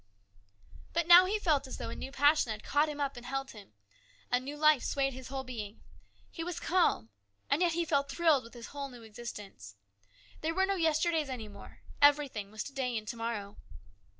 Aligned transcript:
But 0.93 1.05
now 1.05 1.25
he 1.25 1.37
felt 1.37 1.67
as 1.67 1.77
though 1.77 1.91
a 1.91 1.95
new 1.95 2.11
passion 2.11 2.51
had 2.51 2.63
caught 2.63 2.89
him 2.89 2.99
up 2.99 3.17
and 3.17 3.23
held 3.23 3.51
him; 3.51 3.73
a 4.31 4.39
new 4.39 4.57
life 4.57 4.81
swayed 4.83 5.13
his 5.13 5.27
whole 5.27 5.43
being; 5.43 5.83
he 6.31 6.43
was 6.43 6.59
calm, 6.59 7.11
and 7.51 7.61
yet 7.61 7.73
he 7.73 7.85
felt 7.85 8.09
thrilled 8.09 8.43
with 8.43 8.53
this 8.53 8.73
new 8.73 9.03
existence. 9.03 9.75
There 10.41 10.55
were 10.55 10.65
no 10.65 10.73
yesterdays 10.73 11.29
any 11.29 11.47
more. 11.47 11.65
AN 11.65 11.67
EXCITING 11.67 11.97
TIME. 11.99 12.01
127 12.01 12.07
Everything 12.47 12.51
was 12.51 12.63
to 12.63 12.73
day 12.73 12.97
and 12.97 13.07
to 13.09 13.15
morrow. 13.15 13.57